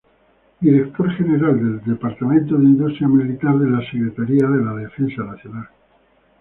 [0.61, 5.69] Director general del Departamento de Industria Militar de la Secretaria de la Defensa Nacional.